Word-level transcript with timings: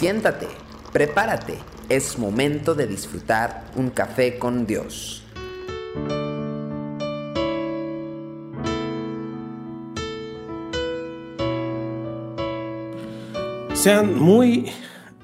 Siéntate, 0.00 0.46
prepárate, 0.94 1.58
es 1.90 2.18
momento 2.18 2.74
de 2.74 2.86
disfrutar 2.86 3.66
un 3.76 3.90
café 3.90 4.38
con 4.38 4.66
Dios. 4.66 5.22
Sean 13.74 14.18
muy 14.18 14.70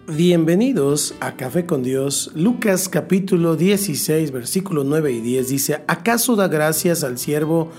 bienvenidos 0.07 1.15
a 1.21 1.37
Café 1.37 1.65
con 1.65 1.83
Dios. 1.83 2.31
Lucas 2.35 2.91
capítulo 2.91 3.57
16, 3.57 4.31
versículo 4.31 4.85
9 4.85 5.11
y 5.11 5.21
10 5.23 5.49
dice, 5.49 5.85
¿acaso 5.87 6.37
da 6.37 6.49
gracias 6.49 7.03
al 7.03 7.17
siervo 7.17 7.71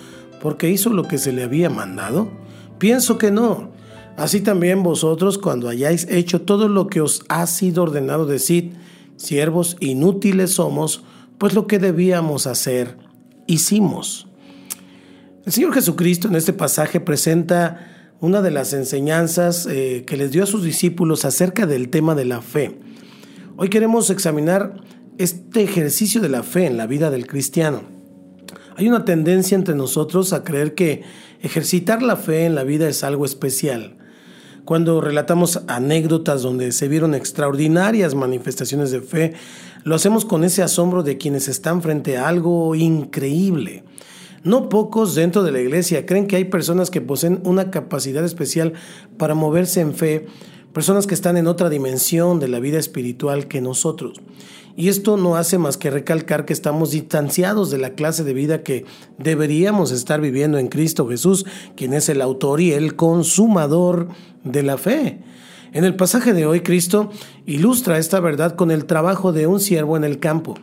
porque 0.42 0.72
hizo 0.72 0.90
lo 0.90 1.04
que 1.04 1.20
se 1.20 1.32
le 1.32 1.44
había 1.44 1.70
mandado? 1.70 2.28
Pienso 2.80 3.20
que 3.20 3.30
no. 3.30 3.77
Así 4.18 4.42
también 4.42 4.82
vosotros, 4.82 5.38
cuando 5.38 5.70
hayáis 5.70 6.08
hecho 6.10 6.42
todo 6.42 6.68
lo 6.70 6.88
que 6.88 7.02
os 7.02 7.24
ha 7.30 7.46
sido 7.46 7.84
ordenado, 7.84 8.26
decid, 8.26 8.74
siervos 9.16 9.78
inútiles 9.80 10.54
somos, 10.54 11.04
pues 11.38 11.54
lo 11.54 11.68
que 11.68 11.78
debíamos 11.78 12.48
hacer, 12.48 12.98
hicimos. 13.46 14.28
El 15.46 15.54
Señor 15.54 15.72
Jesucristo 15.72 16.28
en 16.28 16.36
este 16.36 16.52
pasaje 16.52 17.00
presenta 17.00 18.16
una 18.20 18.42
de 18.42 18.50
las 18.50 18.74
enseñanzas 18.74 19.68
eh, 19.70 20.04
que 20.08 20.18
les 20.18 20.32
dio 20.32 20.42
a 20.42 20.48
sus 20.48 20.64
discípulos 20.64 21.24
acerca 21.24 21.68
del 21.68 21.90
tema 21.90 22.16
de 22.16 22.26
la 22.26 22.42
fe. 22.42 22.80
Hoy 23.56 23.70
queremos 23.70 24.10
examinar 24.10 24.82
este 25.20 25.62
ejercicio 25.62 26.22
de 26.22 26.30
la 26.30 26.42
fe 26.42 26.66
en 26.66 26.78
la 26.78 26.88
vida 26.88 27.12
del 27.12 27.28
cristiano. 27.28 27.84
Hay 28.78 28.90
una 28.90 29.06
tendencia 29.06 29.54
entre 29.54 29.76
nosotros 29.76 30.34
a 30.34 30.44
creer 30.44 30.74
que 30.74 31.04
ejercitar 31.40 32.02
la 32.02 32.16
fe 32.16 32.46
en 32.46 32.56
la 32.56 32.64
vida 32.64 32.90
es 32.90 33.04
algo 33.04 33.24
especial 33.24 33.98
cuando 34.68 35.00
relatamos 35.00 35.62
anécdotas 35.68 36.42
donde 36.42 36.74
se 36.74 36.90
vieron 36.90 37.16
extraordinarias 37.16 38.16
manifestaciones 38.16 38.92
de 38.92 39.00
fe, 39.00 39.32
lo 39.86 39.96
hacemos 39.96 40.26
con 40.26 40.44
ese 40.44 40.62
asombro 40.62 41.04
de 41.04 41.18
quienes 41.18 41.48
están 41.48 41.82
frente 41.82 42.18
a 42.18 42.28
algo 42.28 42.76
increíble. 42.76 43.86
No 44.44 44.68
pocos 44.68 45.16
dentro 45.16 45.44
de 45.44 45.54
la 45.54 45.62
iglesia 45.62 46.06
creen 46.06 46.28
que 46.28 46.36
hay 46.36 46.44
personas 46.44 46.92
que 46.92 47.00
poseen 47.00 47.40
una 47.46 47.72
capacidad 47.72 48.26
especial 48.26 48.74
para 49.18 49.36
moverse 49.36 49.80
en 49.80 49.94
fe, 49.94 50.28
personas 50.78 51.08
que 51.08 51.16
están 51.16 51.38
en 51.38 51.48
otra 51.48 51.72
dimensión 51.72 52.40
de 52.40 52.48
la 52.48 52.60
vida 52.60 52.78
espiritual 52.78 53.48
que 53.48 53.62
nosotros. 53.62 54.22
Y 54.76 54.90
esto 54.90 55.18
no 55.18 55.36
hace 55.36 55.58
más 55.58 55.76
que 55.76 55.90
recalcar 55.90 56.46
que 56.46 56.54
estamos 56.54 56.92
distanciados 56.92 57.72
de 57.72 57.80
la 57.80 57.96
clase 57.96 58.24
de 58.24 58.36
vida 58.36 58.62
que 58.62 58.86
deberíamos 59.18 59.90
estar 59.90 60.22
viviendo 60.22 60.60
en 60.60 60.68
Cristo 60.68 61.08
Jesús, 61.08 61.48
quien 61.76 61.96
es 61.96 62.10
el 62.10 62.22
autor 62.22 62.62
y 62.62 62.74
el 62.74 62.96
consumador 62.96 64.10
de 64.44 64.62
la 64.62 64.78
fe. 64.78 65.24
En 65.74 65.84
el 65.84 65.96
pasaje 65.96 66.34
de 66.34 66.46
hoy, 66.46 66.60
Cristo 66.60 67.10
ilustra 67.48 67.98
esta 67.98 68.20
verdad 68.20 68.56
con 68.56 68.70
el 68.70 68.86
trabajo 68.86 69.34
de 69.34 69.48
un 69.48 69.60
siervo 69.60 69.98
en 69.98 70.04
el 70.04 70.20
campo. 70.20 70.54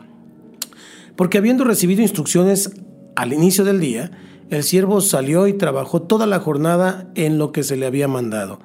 Porque 1.17 1.39
habiendo 1.39 1.65
recibido 1.65 2.01
instrucciones 2.01 2.71
al 3.17 3.33
inicio 3.33 3.65
del 3.65 3.81
día, 3.81 4.11
el 4.49 4.63
siervo 4.63 5.01
salió 5.01 5.45
y 5.47 5.51
trabajó 5.51 6.03
toda 6.03 6.25
la 6.25 6.39
jornada 6.39 7.11
en 7.15 7.37
lo 7.37 7.51
que 7.51 7.63
se 7.63 7.75
le 7.75 7.85
había 7.85 8.07
mandado. 8.07 8.59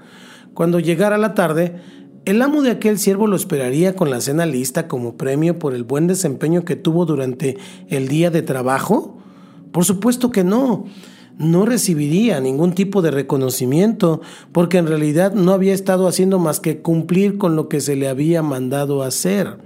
Cuando 0.54 0.80
llegara 0.80 1.18
la 1.18 1.34
tarde, 1.34 1.76
el 2.24 2.42
amo 2.42 2.62
de 2.62 2.70
aquel 2.70 2.98
siervo 2.98 3.26
lo 3.26 3.36
esperaría 3.36 3.96
con 3.96 4.10
la 4.10 4.20
cena 4.20 4.44
lista 4.44 4.88
como 4.88 5.16
premio 5.16 5.58
por 5.58 5.74
el 5.74 5.84
buen 5.84 6.06
desempeño 6.06 6.64
que 6.64 6.76
tuvo 6.76 7.06
durante 7.06 7.56
el 7.88 8.08
día 8.08 8.30
de 8.30 8.42
trabajo? 8.42 9.18
Por 9.72 9.84
supuesto 9.84 10.30
que 10.30 10.44
no. 10.44 10.84
No 11.38 11.64
recibiría 11.64 12.38
ningún 12.40 12.74
tipo 12.74 13.00
de 13.00 13.10
reconocimiento 13.10 14.20
porque 14.52 14.76
en 14.76 14.86
realidad 14.86 15.32
no 15.32 15.52
había 15.52 15.72
estado 15.72 16.06
haciendo 16.06 16.38
más 16.38 16.60
que 16.60 16.82
cumplir 16.82 17.38
con 17.38 17.56
lo 17.56 17.68
que 17.68 17.80
se 17.80 17.96
le 17.96 18.08
había 18.08 18.42
mandado 18.42 19.02
hacer. 19.02 19.56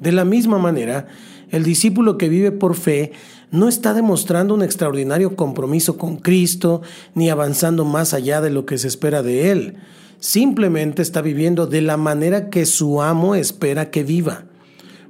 De 0.00 0.12
la 0.12 0.24
misma 0.24 0.56
manera, 0.56 1.08
el 1.52 1.62
discípulo 1.62 2.18
que 2.18 2.28
vive 2.28 2.50
por 2.50 2.74
fe 2.74 3.12
no 3.52 3.68
está 3.68 3.94
demostrando 3.94 4.54
un 4.54 4.64
extraordinario 4.64 5.36
compromiso 5.36 5.96
con 5.96 6.16
Cristo 6.16 6.82
ni 7.14 7.30
avanzando 7.30 7.84
más 7.84 8.12
allá 8.12 8.40
de 8.40 8.50
lo 8.50 8.66
que 8.66 8.78
se 8.78 8.88
espera 8.88 9.22
de 9.22 9.52
él 9.52 9.76
simplemente 10.22 11.02
está 11.02 11.20
viviendo 11.20 11.66
de 11.66 11.82
la 11.82 11.96
manera 11.96 12.48
que 12.48 12.64
su 12.64 13.02
amo 13.02 13.34
espera 13.34 13.90
que 13.90 14.04
viva. 14.04 14.44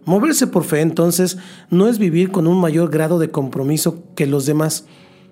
Moverse 0.06 0.47
por 0.47 0.64
fe 0.64 0.81
entonces 0.81 1.36
no 1.70 1.86
es 1.86 1.98
vivir 1.98 2.32
con 2.32 2.47
un 2.47 2.58
mayor 2.58 2.91
grado 2.91 3.19
de 3.19 3.31
compromiso 3.31 4.02
que 4.16 4.26
los 4.26 4.47
demás, 4.47 4.86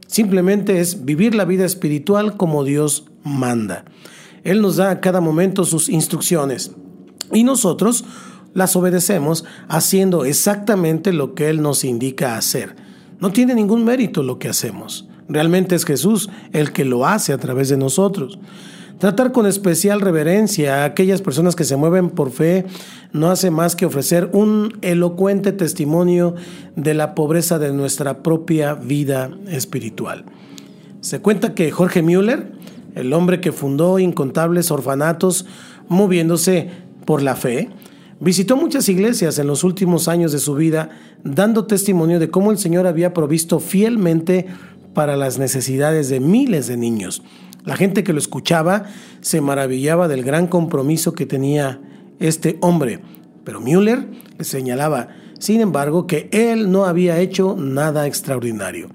simplemente 0.06 0.80
es 0.80 1.06
vivir 1.06 1.34
la 1.34 1.46
vida 1.46 1.64
espiritual 1.64 2.36
como 2.36 2.62
Dios 2.62 3.06
manda. 3.24 3.86
Él 4.44 4.60
nos 4.60 4.76
da 4.76 4.90
a 4.90 5.00
cada 5.00 5.22
momento 5.22 5.64
sus 5.64 5.88
instrucciones 5.88 6.72
y 7.32 7.42
nosotros 7.44 8.04
las 8.54 8.76
obedecemos 8.76 9.44
haciendo 9.68 10.24
exactamente 10.24 11.12
lo 11.12 11.34
que 11.34 11.48
Él 11.48 11.62
nos 11.62 11.84
indica 11.84 12.36
hacer. 12.36 12.76
No 13.18 13.32
tiene 13.32 13.54
ningún 13.54 13.84
mérito 13.84 14.22
lo 14.22 14.38
que 14.38 14.48
hacemos. 14.48 15.06
Realmente 15.28 15.76
es 15.76 15.84
Jesús 15.84 16.30
el 16.52 16.72
que 16.72 16.84
lo 16.84 17.06
hace 17.06 17.32
a 17.32 17.38
través 17.38 17.68
de 17.68 17.76
nosotros. 17.76 18.38
Tratar 18.98 19.32
con 19.32 19.46
especial 19.46 20.02
reverencia 20.02 20.82
a 20.82 20.84
aquellas 20.84 21.22
personas 21.22 21.56
que 21.56 21.64
se 21.64 21.76
mueven 21.76 22.10
por 22.10 22.30
fe 22.30 22.66
no 23.12 23.30
hace 23.30 23.50
más 23.50 23.74
que 23.74 23.86
ofrecer 23.86 24.28
un 24.34 24.76
elocuente 24.82 25.52
testimonio 25.52 26.34
de 26.76 26.92
la 26.92 27.14
pobreza 27.14 27.58
de 27.58 27.72
nuestra 27.72 28.22
propia 28.22 28.74
vida 28.74 29.30
espiritual. 29.48 30.26
Se 31.00 31.20
cuenta 31.20 31.54
que 31.54 31.70
Jorge 31.70 32.02
Müller, 32.02 32.52
el 32.94 33.14
hombre 33.14 33.40
que 33.40 33.52
fundó 33.52 33.98
incontables 33.98 34.70
orfanatos 34.70 35.46
moviéndose 35.88 36.68
por 37.06 37.22
la 37.22 37.36
fe, 37.36 37.70
visitó 38.20 38.56
muchas 38.56 38.88
iglesias 38.88 39.38
en 39.38 39.46
los 39.46 39.64
últimos 39.64 40.06
años 40.06 40.30
de 40.32 40.38
su 40.38 40.54
vida, 40.54 40.90
dando 41.24 41.66
testimonio 41.66 42.20
de 42.20 42.30
cómo 42.30 42.52
el 42.52 42.58
Señor 42.58 42.86
había 42.86 43.14
provisto 43.14 43.58
fielmente 43.58 44.46
para 44.94 45.16
las 45.16 45.38
necesidades 45.38 46.08
de 46.08 46.20
miles 46.20 46.66
de 46.66 46.76
niños. 46.76 47.22
La 47.64 47.76
gente 47.76 48.04
que 48.04 48.12
lo 48.12 48.18
escuchaba 48.18 48.86
se 49.20 49.40
maravillaba 49.40 50.08
del 50.08 50.22
gran 50.22 50.46
compromiso 50.46 51.12
que 51.12 51.26
tenía 51.26 51.80
este 52.18 52.58
hombre, 52.60 53.00
pero 53.44 53.60
Müller 53.60 54.06
le 54.38 54.44
señalaba, 54.44 55.08
sin 55.38 55.60
embargo, 55.60 56.06
que 56.06 56.28
él 56.32 56.70
no 56.70 56.84
había 56.84 57.18
hecho 57.18 57.56
nada 57.58 58.06
extraordinario. 58.06 58.88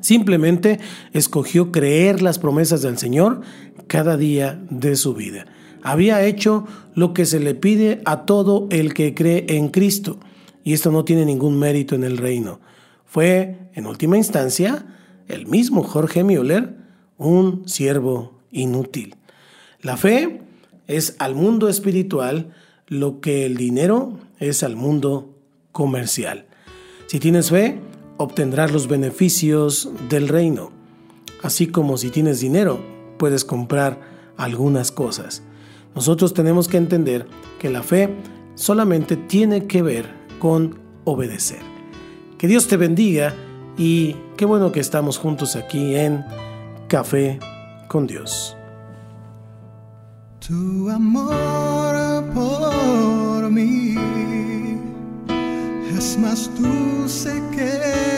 Simplemente 0.00 0.78
escogió 1.12 1.72
creer 1.72 2.22
las 2.22 2.38
promesas 2.38 2.82
del 2.82 2.98
Señor 2.98 3.42
cada 3.86 4.16
día 4.16 4.60
de 4.70 4.96
su 4.96 5.14
vida. 5.14 5.46
Había 5.82 6.24
hecho 6.24 6.66
lo 6.94 7.14
que 7.14 7.26
se 7.26 7.40
le 7.40 7.54
pide 7.54 8.00
a 8.04 8.24
todo 8.24 8.66
el 8.70 8.94
que 8.94 9.14
cree 9.14 9.46
en 9.48 9.68
Cristo, 9.68 10.18
y 10.64 10.72
esto 10.72 10.90
no 10.90 11.04
tiene 11.04 11.24
ningún 11.24 11.58
mérito 11.58 11.94
en 11.94 12.04
el 12.04 12.18
reino. 12.18 12.60
Fue, 13.04 13.70
en 13.74 13.86
última 13.86 14.16
instancia, 14.16 14.86
el 15.28 15.46
mismo 15.46 15.82
Jorge 15.82 16.24
Müller 16.24 16.76
un 17.18 17.68
siervo 17.68 18.40
inútil. 18.50 19.16
La 19.82 19.96
fe 19.96 20.40
es 20.86 21.16
al 21.18 21.34
mundo 21.34 21.68
espiritual 21.68 22.54
lo 22.86 23.20
que 23.20 23.44
el 23.44 23.56
dinero 23.56 24.18
es 24.38 24.62
al 24.62 24.76
mundo 24.76 25.34
comercial. 25.72 26.46
Si 27.06 27.18
tienes 27.18 27.50
fe, 27.50 27.80
obtendrás 28.16 28.72
los 28.72 28.88
beneficios 28.88 29.90
del 30.08 30.28
reino. 30.28 30.70
Así 31.42 31.66
como 31.66 31.98
si 31.98 32.10
tienes 32.10 32.40
dinero, 32.40 32.80
puedes 33.18 33.44
comprar 33.44 34.00
algunas 34.36 34.90
cosas. 34.92 35.42
Nosotros 35.94 36.34
tenemos 36.34 36.68
que 36.68 36.76
entender 36.76 37.26
que 37.58 37.70
la 37.70 37.82
fe 37.82 38.14
solamente 38.54 39.16
tiene 39.16 39.66
que 39.66 39.82
ver 39.82 40.06
con 40.38 40.78
obedecer. 41.04 41.60
Que 42.38 42.46
Dios 42.46 42.68
te 42.68 42.76
bendiga 42.76 43.34
y 43.76 44.16
qué 44.36 44.44
bueno 44.44 44.72
que 44.72 44.80
estamos 44.80 45.18
juntos 45.18 45.56
aquí 45.56 45.96
en 45.96 46.24
Café 46.88 47.38
con 47.88 48.06
Dios. 48.06 48.56
Tu 50.46 50.88
amor 50.88 52.24
por 52.34 53.50
mí 53.50 53.94
es 55.96 56.18
más 56.18 56.50
dulce 56.60 57.42
que 57.54 58.17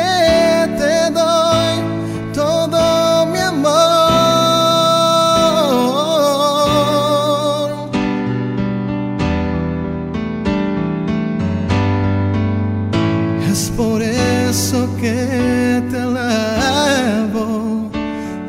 que 15.01 15.83
te 15.89 15.97
alabo, 15.97 17.89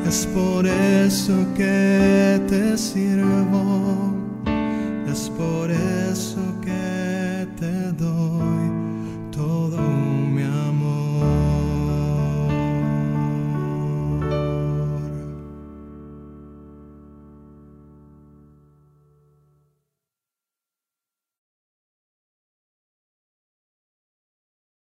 es 0.07 0.27
por 0.27 0.67
eso 0.67 1.33
que 1.57 2.43
te 2.47 2.77
sirvo, 2.77 4.13
es 5.11 5.31
por 5.31 5.71
eso 5.71 6.52